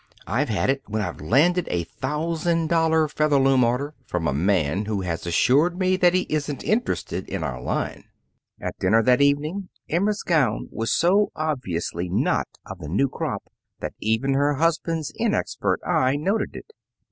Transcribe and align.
"I've 0.25 0.49
had 0.49 0.71
it 0.71 0.81
when 0.87 1.03
I've 1.03 1.21
landed 1.21 1.67
a 1.69 1.83
thousand 1.83 2.69
dollar 2.69 3.07
Featherloom 3.07 3.63
order 3.63 3.93
from 4.07 4.27
a 4.27 4.33
man 4.33 4.85
who 4.85 5.01
has 5.01 5.27
assured 5.27 5.77
me 5.77 5.95
that 5.95 6.15
he 6.15 6.25
isn't 6.27 6.63
interested 6.63 7.29
in 7.29 7.43
our 7.43 7.61
line." 7.61 8.05
At 8.59 8.79
dinner 8.79 9.03
that 9.03 9.21
evening, 9.21 9.69
Emma's 9.87 10.23
gown 10.23 10.69
was 10.71 10.91
so 10.91 11.31
obviously 11.35 12.09
not 12.09 12.47
of 12.65 12.79
the 12.79 12.89
new 12.89 13.09
crop 13.09 13.43
that 13.79 13.93
even 13.99 14.33
her 14.33 14.55
husband's 14.55 15.13
inexpert 15.19 15.77
eye 15.85 16.15
noted 16.15 16.55
it. 16.55 16.71